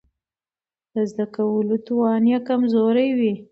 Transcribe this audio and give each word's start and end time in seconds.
د 0.93 0.95
زده 1.11 1.25
کولو 1.35 1.75
توان 1.87 2.23
يې 2.31 2.39
کمزوری 2.47 3.09
وي. 3.19 3.33